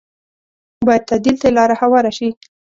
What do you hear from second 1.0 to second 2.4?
تعديل ته یې لاره هواره شي